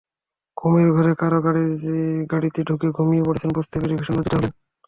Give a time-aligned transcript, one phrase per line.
[0.57, 1.39] ঘুমের ঘোরে কারও
[2.31, 4.51] গাড়িতে ঢুকে ঘুমিয়ে পড়েছেন বুঝতে পেরে ভীষণ লজ্জিত হলেন।